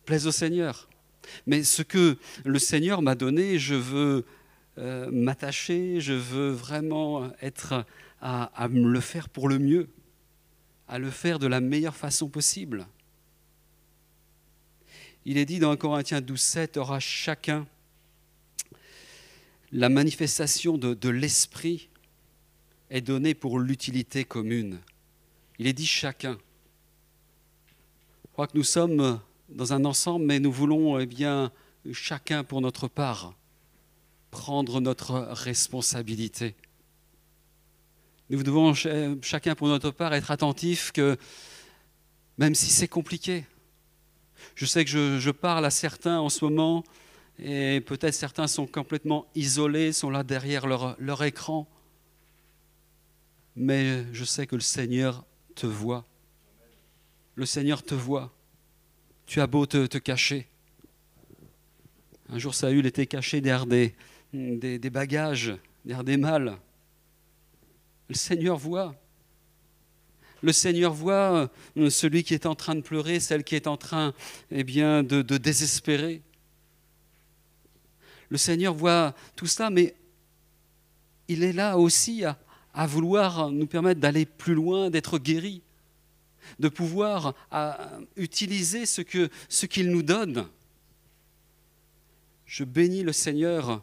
[0.06, 0.88] Plaise au Seigneur.
[1.46, 4.24] Mais ce que le Seigneur m'a donné, je veux
[4.78, 7.84] euh, m'attacher, je veux vraiment être
[8.22, 9.90] à, me le faire pour le mieux,
[10.88, 12.86] à le faire de la meilleure façon possible.
[15.26, 17.66] Il est dit dans 1 Corinthiens 12, 7, aura chacun
[19.70, 21.90] la manifestation de l'esprit
[22.88, 24.80] est donnée pour l'utilité commune.
[25.58, 26.38] Il est dit chacun.
[28.34, 31.52] Je crois que nous sommes dans un ensemble, mais nous voulons eh bien
[31.92, 33.32] chacun pour notre part
[34.32, 36.56] prendre notre responsabilité.
[38.30, 41.16] Nous devons chacun pour notre part être attentifs que
[42.36, 43.44] même si c'est compliqué,
[44.56, 46.82] je sais que je, je, parle à certains en ce moment
[47.38, 51.68] et peut-être certains sont complètement isolés, sont là derrière leur, leur écran,
[53.54, 56.04] mais je sais que le Seigneur te voit.
[57.34, 58.32] Le Seigneur te voit.
[59.26, 60.48] Tu as beau te, cacher.
[62.28, 63.94] Un jour, Saül était caché derrière des,
[64.90, 66.56] bagages, derrière des malles.
[68.08, 68.94] Le Seigneur voit.
[70.42, 73.78] Le Seigneur voit euh, celui qui est en train de pleurer, celle qui est en
[73.78, 74.12] train
[74.50, 76.20] eh bien, de, désespérer.
[78.28, 79.94] Le Seigneur voit tout ça, mais
[81.28, 85.62] il est là aussi à, vouloir nous permettre d'aller plus loin, d'être guéris,
[86.58, 87.34] de pouvoir
[88.16, 89.02] utiliser ce
[89.66, 90.46] qu'il nous donne.
[92.46, 93.82] Je bénis le Seigneur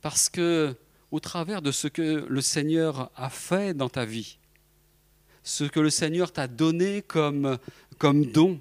[0.00, 0.74] parce que
[1.10, 4.38] au travers de ce que le Seigneur a fait dans ta vie,
[5.42, 7.58] ce que le Seigneur t'a donné comme,
[8.00, 8.60] don,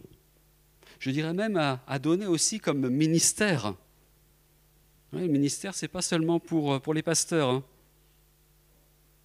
[0.99, 3.73] je dirais même à, donner aussi comme ministère.
[5.13, 7.49] Le ministère, ce n'est pas seulement pour, pour les pasteurs.
[7.49, 7.63] Hein.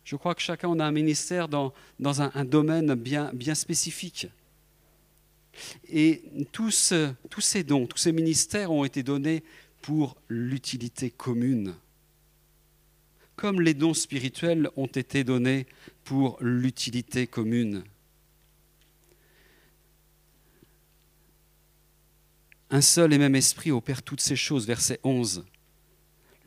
[0.04, 4.26] Je crois que chacun a un ministère dans, dans un, domaine bien, bien spécifique.
[5.88, 6.92] Et tous,
[7.30, 9.44] tous ces dons, tous ces ministères ont été donnés
[9.80, 11.74] pour l'utilité commune
[13.42, 15.66] comme les dons spirituels ont été donnés
[16.04, 17.82] pour l'utilité commune.
[22.70, 25.44] Un seul et même esprit opère toutes ces choses, verset 11,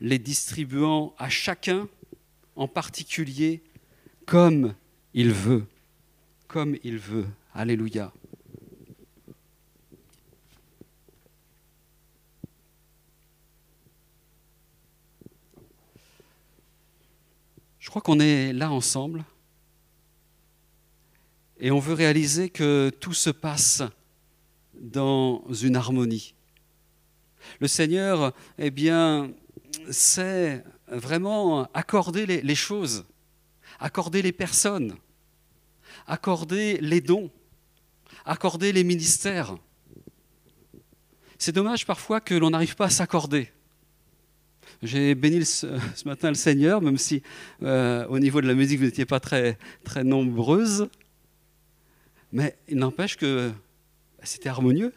[0.00, 1.86] les distribuant à chacun
[2.56, 3.62] en particulier
[4.26, 4.74] comme
[5.14, 5.66] il veut,
[6.48, 7.26] comme il veut.
[7.54, 8.12] Alléluia.
[17.78, 19.24] Je crois qu'on est là ensemble
[21.58, 23.82] et on veut réaliser que tout se passe
[24.74, 26.34] dans une harmonie.
[27.60, 29.30] Le Seigneur, eh bien,
[29.90, 33.04] sait vraiment accorder les, choses,
[33.80, 34.96] accorder les personnes,
[36.06, 37.30] accorder les dons,
[38.24, 39.56] accorder les ministères.
[41.38, 43.50] C'est dommage parfois que l'on n'arrive pas à s'accorder.
[44.82, 45.66] J'ai béni ce,
[46.04, 47.22] matin le Seigneur, même si
[47.62, 50.88] euh, au niveau de la musique, vous n'étiez pas très, très nombreuses.
[52.32, 53.50] Mais il n'empêche que
[54.18, 54.92] bah, c'était harmonieux.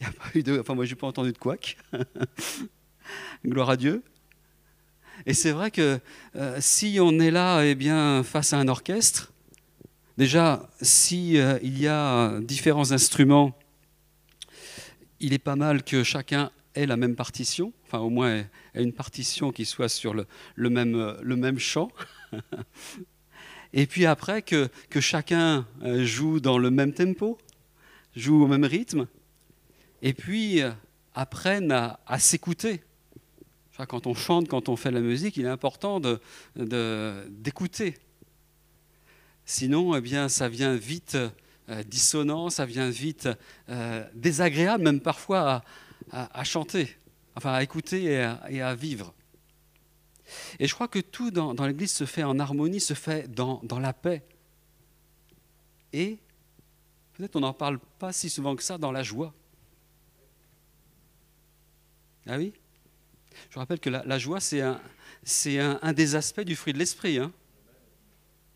[0.00, 0.58] Il n'y a pas eu de.
[0.58, 1.76] Enfin, moi, je n'ai pas entendu de couac.
[3.44, 4.02] Gloire à Dieu.
[5.26, 5.98] Et c'est vrai que
[6.36, 9.32] euh, si on est là eh bien, face à un orchestre,
[10.16, 13.56] déjà, s'il si, euh, y a différents instruments,
[15.20, 18.36] il est pas mal que chacun ait la même partition, enfin au moins
[18.74, 21.90] ait une partition qui soit sur le, le même, le même chant.
[23.72, 27.36] Et puis après, que, que chacun euh, joue dans le même tempo,
[28.16, 29.06] joue au même rythme,
[30.00, 30.60] et puis
[31.14, 32.82] apprenne à s'écouter
[33.86, 36.00] quand on chante, quand on fait de la musique, il est important
[36.56, 37.94] d'écouter.
[39.44, 41.16] Sinon, eh bien, ça vient vite
[41.70, 43.28] euh, dissonant, ça vient vite
[43.68, 45.62] euh, désagréable, même parfois
[46.10, 46.96] à, chanter,
[47.36, 48.04] enfin à écouter
[48.50, 49.14] et à, vivre.
[50.58, 53.78] Et je crois que tout dans, l'Église se fait en harmonie, se fait dans, dans
[53.78, 54.24] la paix.
[55.92, 56.18] Et
[57.14, 59.34] peut-être on n'en parle pas si souvent que ça dans la joie.
[62.26, 62.52] Ah oui?
[63.50, 64.80] Je rappelle que la, joie, c'est un,
[65.82, 67.18] un, des aspects du fruit de l'esprit.
[67.18, 67.32] Hein.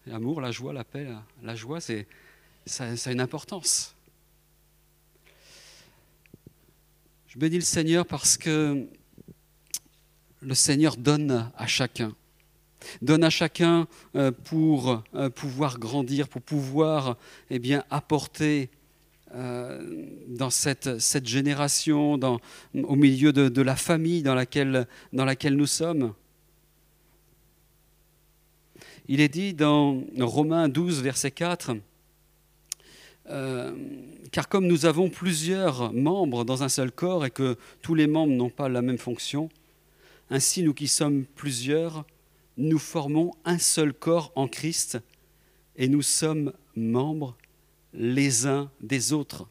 [0.06, 1.08] L'amour, la joie, la paix,
[1.42, 2.06] la, joie, c'est,
[2.66, 3.94] ça, ça a une importance.
[7.28, 8.86] Je bénis le Seigneur parce que
[10.42, 12.14] le Seigneur donne à chacun.
[13.00, 17.16] Donne à chacun euh, pour euh, pouvoir grandir, pour pouvoir
[17.48, 18.70] eh bien, apporter
[19.34, 19.80] euh,
[20.28, 22.38] dans cette, cette génération, dans,
[22.74, 26.12] au milieu de, la famille dans laquelle, dans laquelle nous sommes.
[29.08, 31.72] Il est dit dans Romains 12, verset 4,
[33.30, 33.74] euh,
[34.32, 38.34] car comme nous avons plusieurs membres dans un seul corps et que tous les membres
[38.34, 39.48] n'ont pas la même fonction,
[40.28, 42.04] ainsi nous qui sommes plusieurs,
[42.58, 44.98] nous formons un seul corps en Christ
[45.76, 47.36] et nous sommes membres
[47.92, 49.48] les uns des autres.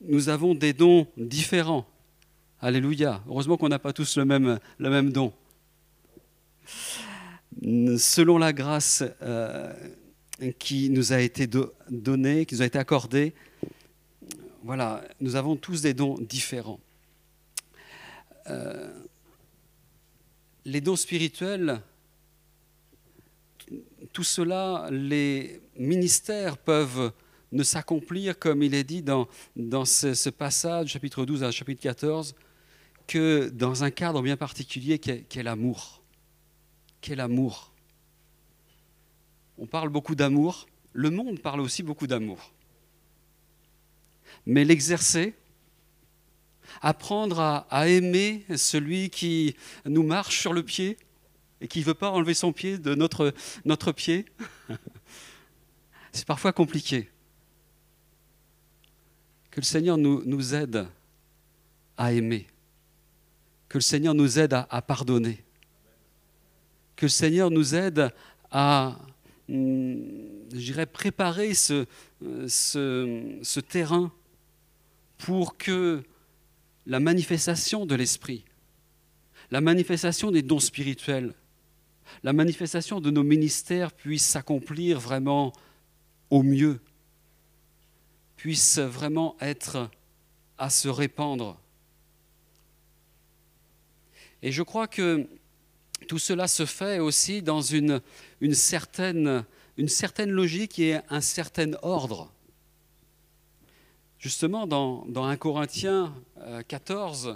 [0.00, 1.86] Nous avons des dons différents.
[2.60, 3.22] Alléluia.
[3.28, 5.32] Heureusement qu'on n'a pas tous le même, le don.
[7.98, 9.72] Selon la grâce euh,
[10.58, 11.46] qui nous a été
[11.90, 13.34] donnée, qui nous a été accordée,
[14.62, 16.80] voilà, nous avons tous des dons différents.
[18.48, 18.90] Euh,
[20.64, 21.80] les dons spirituels,
[24.12, 27.12] tout cela, les ministères peuvent
[27.54, 29.26] ne s'accomplir, comme il est dit dans,
[29.84, 32.34] ce, passage, chapitre 12 à chapitre 14,
[33.06, 36.02] que dans un cadre bien particulier qu'est est, l'amour.
[37.00, 37.72] Qu'est l'amour
[39.56, 42.52] On parle beaucoup d'amour, le monde parle aussi beaucoup d'amour.
[44.46, 45.34] Mais l'exercer,
[46.82, 47.38] apprendre
[47.70, 50.98] à, aimer celui qui nous marche sur le pied
[51.60, 54.26] et qui ne veut pas enlever son pied de notre pied,
[56.12, 57.10] c'est parfois compliqué.
[59.54, 60.88] Que le Seigneur nous, aide
[61.96, 62.48] à aimer.
[63.68, 65.44] Que le Seigneur nous aide à, pardonner.
[66.96, 68.10] Que le Seigneur nous aide
[68.50, 68.98] à,
[69.48, 70.08] hum,
[70.52, 71.86] j'irais, préparer ce
[73.60, 74.10] terrain
[75.18, 76.02] pour que
[76.84, 78.44] la manifestation de l'Esprit,
[79.52, 81.32] la manifestation des dons spirituels,
[82.24, 85.52] la manifestation de nos ministères puisse s'accomplir vraiment
[86.30, 86.80] au mieux,
[88.44, 89.88] puisse vraiment être
[90.58, 91.58] à se répandre.
[94.42, 95.26] Et je crois que
[96.08, 98.02] tout cela se fait aussi dans une,
[98.42, 99.46] une, certaine,
[99.78, 102.30] une certaine logique et un certain ordre.
[104.18, 106.14] Justement, dans, dans 1 Corinthiens
[106.68, 107.34] 14, euh,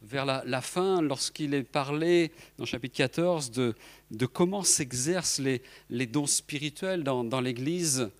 [0.00, 3.74] vers la, fin, lorsqu'il est parlé, dans le chapitre 14, de,
[4.10, 5.60] de comment s'exercent les,
[5.90, 8.10] les, dons spirituels dans, dans l'Église,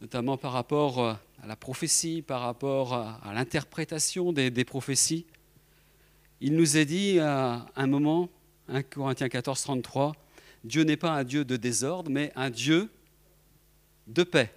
[0.00, 5.26] notamment par rapport euh, à la prophétie, par rapport à, l'interprétation des, prophéties.
[6.40, 8.28] Il nous est dit à un moment,
[8.68, 10.14] 1 Corinthiens 14, 33,
[10.64, 12.90] Dieu n'est pas un Dieu de désordre, mais un Dieu
[14.06, 14.52] de paix.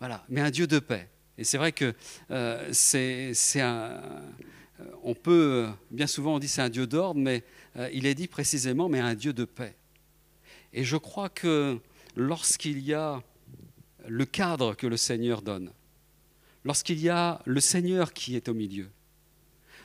[0.00, 1.08] Voilà, mais un Dieu de paix.
[1.38, 1.94] Et c'est vrai que
[2.30, 4.00] euh, c'est un.
[4.80, 7.44] Euh, on peut, bien souvent on dit c'est un Dieu d'ordre, mais
[7.92, 9.76] il est dit précisément, mais un Dieu de paix.
[10.72, 11.78] Et je crois que
[12.16, 13.22] lorsqu'il y a
[14.06, 15.70] le cadre que le Seigneur donne,
[16.64, 18.88] lorsqu'il y a le Seigneur qui est au milieu,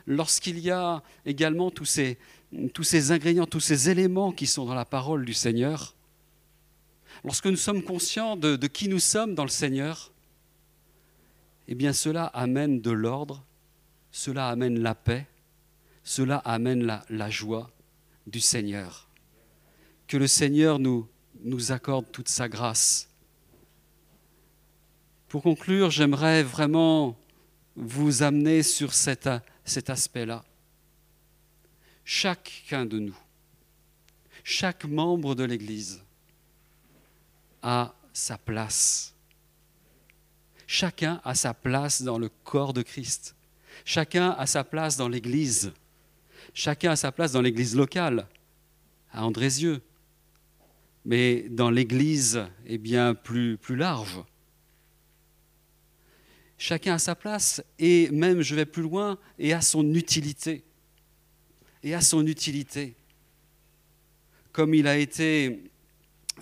[0.07, 2.17] lorsqu'il y a également tous ces,
[3.11, 5.95] ingrédients, tous ces éléments qui sont dans la parole du Seigneur,
[7.23, 10.11] lorsque nous sommes conscients de, qui nous sommes dans le Seigneur,
[11.67, 13.45] eh bien cela amène de l'ordre,
[14.11, 15.27] cela amène la paix,
[16.03, 17.69] cela amène la, joie
[18.25, 19.07] du Seigneur.
[20.07, 21.07] Que le Seigneur nous
[21.71, 23.09] accorde toute sa grâce.
[25.29, 27.15] Pour conclure, j'aimerais vraiment
[27.75, 29.29] vous amener sur cet,
[29.87, 30.43] aspect-là.
[32.03, 33.17] Chacun de nous,
[34.43, 36.01] chaque membre de l'Église
[37.61, 39.13] a sa place.
[40.65, 43.35] Chacun a sa place dans le corps de Christ.
[43.85, 45.73] Chacun a sa place dans l'Église.
[46.55, 48.27] Chacun a sa place dans l'Église locale,
[49.11, 49.83] à Andrézieux,
[51.05, 54.23] mais dans l'Église eh bien plus large.
[56.61, 60.65] Chacun a sa place et même, je vais plus loin, et a son utilité.
[61.83, 62.97] Et a son utilité.
[64.51, 65.71] Comme il a été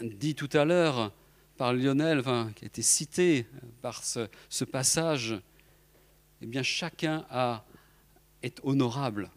[0.01, 1.13] dit tout à l'heure
[1.55, 2.23] par Lionel,
[2.55, 3.45] qui a été cité
[3.83, 5.39] par ce, passage,
[6.41, 7.63] eh bien chacun a,
[8.41, 9.29] est honorable.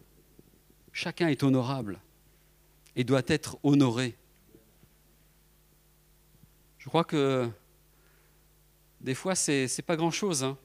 [0.93, 1.99] Chacun est honorable
[2.95, 4.17] et doit être honoré.
[6.79, 7.47] Je crois que
[8.99, 10.57] des fois, ce n'est pas grand-chose, hein,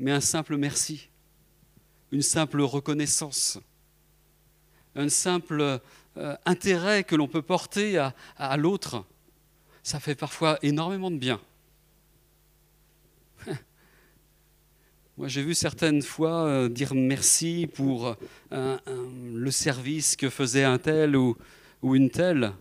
[0.00, 1.08] mais un simple merci,
[2.10, 3.60] une simple reconnaissance,
[4.96, 5.80] un simple
[6.16, 7.98] euh, intérêt que l'on peut porter
[8.36, 9.04] à, l'autre,
[9.82, 11.40] ça fait parfois énormément de bien.
[15.16, 18.16] Moi, j'ai vu certaines fois euh, dire merci pour
[18.52, 18.78] euh,
[19.32, 21.36] le service que faisait un tel ou,
[21.82, 22.52] ou une telle.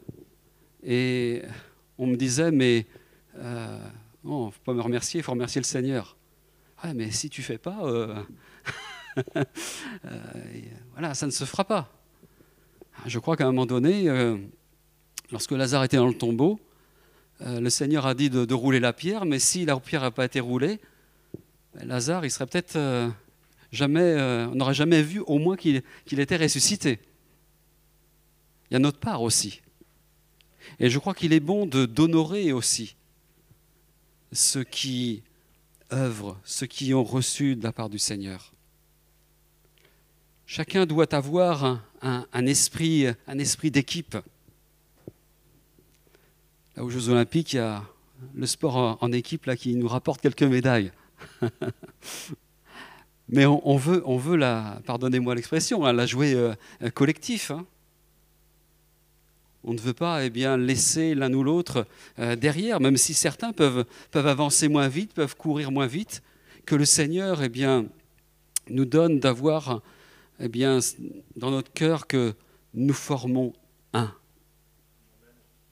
[0.84, 1.42] Et
[1.98, 2.86] on me disait, mais
[3.38, 3.80] euh,
[4.24, 6.18] il ne faut pas me remercier, il faut remercier le Seigneur.
[6.84, 8.24] Ouais, mais si tu fais pas, euh,
[9.36, 9.44] euh,
[10.94, 11.92] voilà, ça ne se fera pas.
[13.06, 14.38] Je crois qu'à un moment donné, euh,
[15.32, 16.60] lorsque Lazare était dans le tombeau,
[17.42, 20.26] euh, le Seigneur a dit de, rouler la pierre, mais si la pierre n'a pas
[20.26, 20.80] été roulée,
[21.74, 23.10] ben Lazare, il serait peut-être euh,
[23.72, 24.16] jamais,
[24.52, 27.00] on n'aurait jamais vu au moins qu'il qu était ressuscité.
[28.70, 29.62] Il y a notre part aussi.
[30.80, 32.96] Et je crois qu'il est bon d'honorer aussi
[34.32, 35.24] ceux qui
[35.92, 38.54] œuvrent, ceux qui ont reçu de la part du Seigneur.
[40.46, 44.18] Chacun doit avoir un, esprit, un esprit d'équipe.
[46.76, 47.84] Là, aux Jeux Olympiques, il y a
[48.34, 50.92] le sport en, équipe là, qui nous rapporte quelques médailles.
[53.30, 56.56] Mais on, on, veut, on veut la, pardonnez-moi l'expression, hein, la jouer euh,
[56.96, 57.52] collectif.
[57.52, 57.66] Hein.
[59.64, 61.86] On ne veut pas eh laisser l'un ou l'autre
[62.18, 66.24] euh, derrière, même si certains peuvent, avancer moins vite, peuvent courir moins vite,
[66.66, 67.52] que le Seigneur eh
[68.70, 69.82] nous donne d'avoir
[70.40, 70.48] eh
[71.36, 72.34] dans notre cœur que
[72.74, 73.54] nous formons
[73.94, 74.14] un,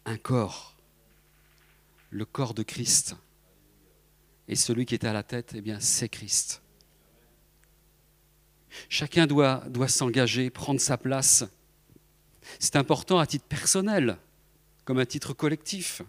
[0.05, 0.75] un corps,
[2.09, 3.15] le corps de Christ.
[4.49, 6.61] Et celui qui est à la tête, c'est Christ.
[8.89, 11.45] Chacun doit s'engager, prendre sa place
[12.59, 14.17] c'est important à titre personnel,
[14.85, 16.01] comme à titre collectif.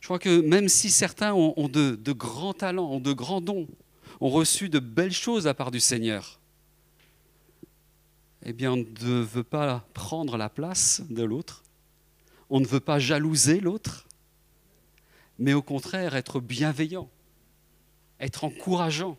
[0.00, 3.66] Je crois que même si certains ont, de, de, grands talents, ont de grands dons,
[4.20, 6.40] ont reçu de belles choses à part du Seigneur,
[8.44, 11.62] eh bien, on ne veut pas prendre la place de l'autre,
[12.48, 14.06] on ne veut pas jalouser l'autre,
[15.38, 17.08] mais au contraire être bienveillant,
[18.18, 19.16] être encourageant.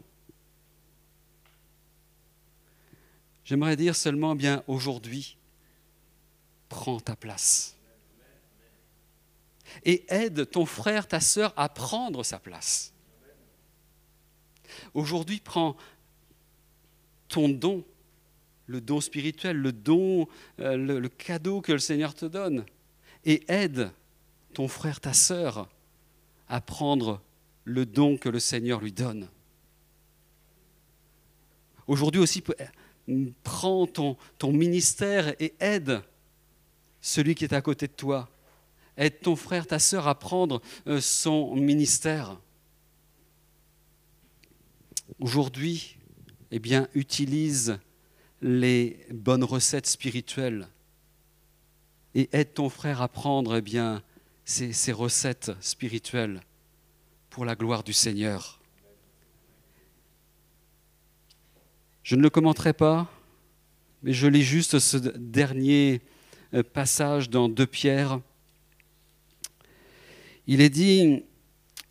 [3.51, 5.35] J'aimerais dire seulement bien aujourd'hui,
[6.69, 7.75] prends ta place.
[9.83, 12.93] Et aide ton frère, ta sœur à prendre sa place.
[14.93, 15.75] Aujourd'hui, prends
[17.27, 17.83] ton don,
[18.67, 20.29] le don spirituel, le don,
[20.61, 22.63] euh, le, cadeau que le Seigneur te donne,
[23.25, 23.91] et aide
[24.53, 25.67] ton frère, ta sœur
[26.47, 27.21] à prendre
[27.65, 29.27] le don que le Seigneur lui donne.
[31.85, 32.41] Aujourd'hui aussi,
[33.43, 36.01] prends ton, ministère et aide
[37.01, 38.29] celui qui est à côté de toi.
[38.97, 42.39] Aide ton frère, ta sœur à prendre euh, son ministère.
[45.19, 45.97] Aujourd'hui,
[46.51, 47.79] eh bien, utilise
[48.41, 50.67] les bonnes recettes spirituelles
[52.13, 54.03] et aide ton frère à prendre eh bien,
[54.45, 56.41] ces recettes spirituelles
[57.29, 58.60] pour la gloire du Seigneur.
[62.03, 63.11] Je ne le commenterai pas,
[64.01, 66.01] mais je lis juste ce dernier
[66.53, 68.19] euh, passage dans 2 Pierre.
[70.47, 71.23] Il est dit,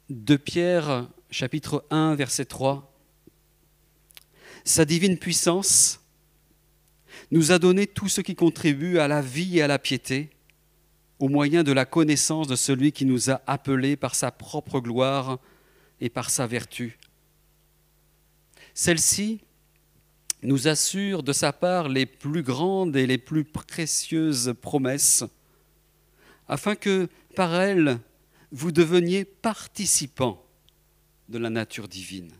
[0.08, 2.92] 2 Pierre, chapitre 1, verset 3,
[4.64, 6.00] Sa divine puissance
[7.30, 10.30] nous a donné tout ce qui contribue à la vie et à la piété,
[11.20, 15.38] au moyen de la connaissance de celui qui nous a appelés par sa propre gloire
[16.00, 16.98] et par sa vertu.
[18.74, 19.40] Celle-ci
[20.42, 25.24] nous assure de sa part les plus grandes et les plus précieuses promesses,
[26.48, 27.98] afin que par elles
[28.52, 30.44] vous deveniez participants
[31.28, 32.32] de la nature divine,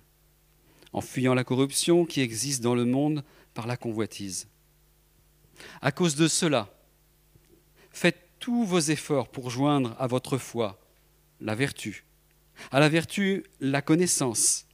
[0.93, 3.23] en fuyant la corruption qui existe dans le monde
[3.55, 4.49] par la convoitise.
[5.83, 6.69] À cause de cela,
[7.91, 10.81] faites tous vos efforts pour joindre à votre foi
[11.41, 12.05] la vertu,
[12.71, 14.67] à la vertu la connaissance,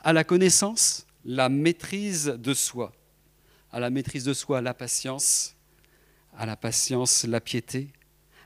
[0.00, 2.92] à la connaissance la maîtrise de soi,
[3.72, 5.56] à la maîtrise de soi la patience,
[6.36, 7.92] à la patience la piété,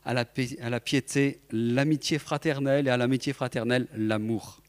[0.04, 4.62] à la, piété l'amitié fraternelle et à l'amitié fraternelle l'amour.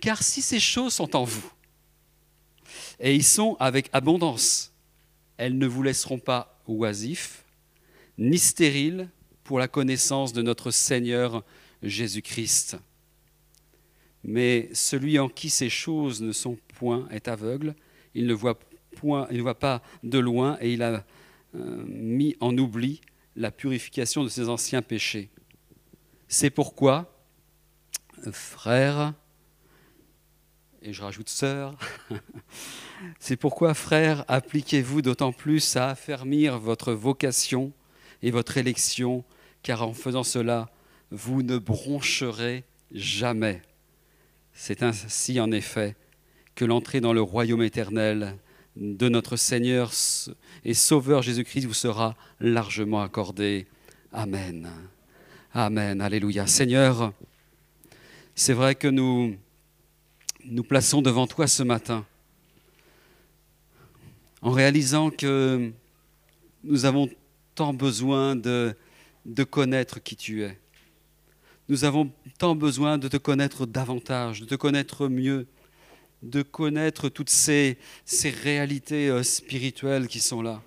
[0.00, 1.52] Car si ces choses sont en vous,
[2.98, 4.72] et ils sont avec abondance,
[5.36, 7.44] elles ne vous laisseront pas oisifs,
[8.18, 9.08] ni stériles
[9.44, 11.44] pour la connaissance de notre Seigneur
[11.82, 12.78] Jésus-Christ.
[14.24, 17.74] Mais celui en qui ces choses ne sont point est aveugle,
[18.14, 18.58] il ne voit,
[18.96, 21.04] point, il ne voit pas de loin et il a
[21.54, 23.00] euh, mis en oubli
[23.36, 25.30] la purification de ses anciens péchés.
[26.26, 27.14] C'est pourquoi,
[28.32, 29.14] frères,
[30.82, 31.78] et je rajoute sœurs,
[33.18, 37.72] c'est pourquoi, frères, appliquez-vous d'autant plus à affermir votre vocation
[38.22, 39.24] et votre élection,
[39.62, 40.70] car en faisant cela,
[41.10, 43.62] vous ne broncherez jamais.
[44.60, 45.94] C'est ainsi, en effet,
[46.56, 48.36] que l'entrée dans le royaume éternel
[48.74, 49.92] de notre Seigneur
[50.64, 53.68] et Sauveur Jésus-Christ vous sera largement accordée.
[54.12, 54.68] Amen.
[55.54, 56.00] Amen.
[56.00, 56.48] Alléluia.
[56.48, 57.12] Seigneur,
[58.34, 59.36] c'est vrai que nous
[60.44, 62.04] nous plaçons devant toi ce matin
[64.42, 65.70] en réalisant que
[66.64, 67.08] nous avons
[67.54, 68.76] tant besoin de,
[69.24, 70.58] de connaître qui tu es.
[71.68, 75.46] Nous avons tant besoin de te connaître davantage, de te connaître mieux,
[76.22, 80.62] de connaître toutes ces, ces réalités euh, spirituelles qui sont là,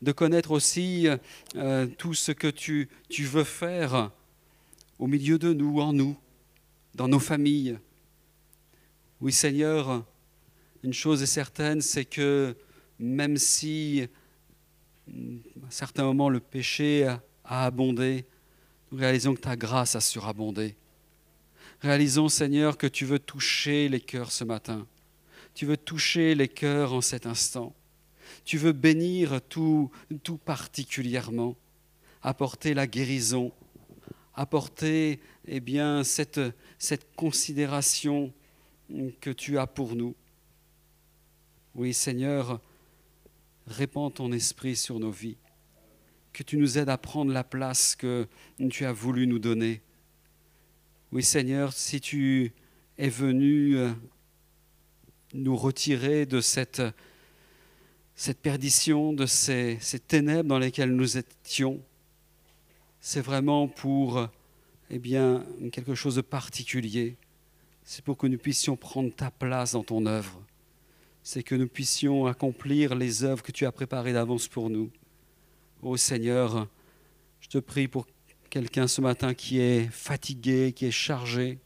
[0.00, 1.06] de connaître aussi
[1.54, 4.10] euh, tout ce que tu, tu veux faire
[4.98, 6.16] au milieu de nous, en nous,
[6.94, 7.78] dans nos familles.
[9.20, 10.02] Oui Seigneur,
[10.82, 12.56] une chose est certaine, c'est que
[12.98, 14.08] même si
[15.08, 17.06] à certains moments le péché
[17.44, 18.24] a abondé,
[18.90, 20.76] nous réalisons que ta grâce a surabondé.
[21.80, 24.86] Réalisons, Seigneur, que tu veux toucher les cœurs ce matin.
[25.54, 27.74] Tu veux toucher les cœurs en cet instant.
[28.44, 29.90] Tu veux bénir tout,
[30.22, 31.56] tout particulièrement,
[32.22, 33.52] apporter la guérison,
[34.34, 36.40] apporter eh bien, cette,
[36.78, 38.32] cette considération
[39.20, 40.14] que tu as pour nous.
[41.74, 42.60] Oui, Seigneur,
[43.66, 45.36] répands ton esprit sur nos vies,
[46.36, 48.28] que tu nous aides à prendre la place que
[48.68, 49.80] tu as voulu nous donner.
[51.10, 52.52] Oui, Seigneur, si tu
[52.98, 53.90] es venu euh,
[55.32, 56.82] nous retirer de cette,
[58.42, 61.80] perdition, de ces, ténèbres dans lesquelles nous étions,
[63.00, 64.28] c'est vraiment pour
[64.90, 67.16] eh bien, quelque chose de particulier.
[67.82, 70.42] C'est pour que nous puissions prendre ta place dans ton œuvre
[71.22, 74.92] c'est que nous puissions accomplir les œuvres que tu as préparées d'avance pour nous.
[75.82, 76.68] Ô Seigneur,
[77.40, 78.06] je te prie pour
[78.50, 81.58] quelqu'un ce matin qui est fatigué, qui est chargé,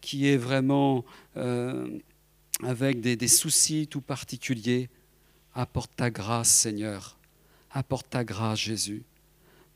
[0.00, 1.04] qui est vraiment
[1.36, 1.98] euh,
[2.62, 4.88] avec des, des soucis tout particuliers.
[5.54, 7.18] Apporte ta grâce, Seigneur.
[7.72, 9.02] Apporte ta grâce, Jésus.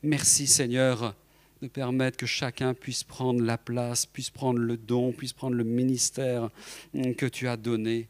[0.01, 1.15] Merci, Seigneur,
[1.61, 5.63] de permettre que chacun puisse prendre la place, puisse prendre le don, puisse prendre le
[5.63, 6.49] ministère
[6.93, 8.07] que tu as donné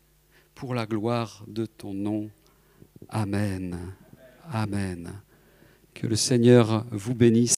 [0.54, 2.30] pour la gloire de ton nom.
[3.10, 3.94] Amen.
[4.52, 5.22] Amen.
[5.96, 7.54] Que le Seigneur vous bénisse.